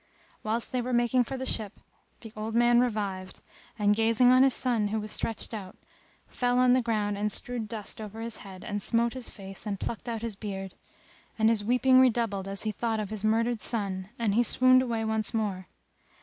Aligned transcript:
Whilst 0.41 0.71
they 0.71 0.81
were 0.81 0.93
making 0.93 1.25
for 1.25 1.37
the 1.37 1.45
ship 1.45 1.73
the 2.21 2.33
old 2.35 2.55
man 2.55 2.79
revived; 2.79 3.39
and, 3.77 3.95
gazing 3.95 4.31
on 4.31 4.41
his 4.41 4.55
son 4.55 4.87
who 4.87 4.99
was 4.99 5.11
stretched 5.11 5.53
out, 5.53 5.77
fell 6.27 6.57
on 6.57 6.73
the 6.73 6.81
ground 6.81 7.19
and 7.19 7.31
strewed 7.31 7.67
dust 7.69 8.01
over 8.01 8.19
his 8.19 8.37
head 8.37 8.63
and 8.63 8.81
smote 8.81 9.13
his 9.13 9.29
face 9.29 9.67
and 9.67 9.79
plucked 9.79 10.09
out 10.09 10.23
his 10.23 10.35
beard; 10.35 10.73
and 11.37 11.49
his 11.51 11.63
weeping 11.63 11.99
redoubled 11.99 12.47
as 12.47 12.63
he 12.63 12.71
thought 12.71 12.99
of 12.99 13.11
his 13.11 13.23
murdered 13.23 13.61
son 13.61 14.09
and 14.17 14.33
he 14.33 14.41
swooned 14.41 14.81
away 14.81 15.05
once 15.05 15.35
more. 15.35 15.67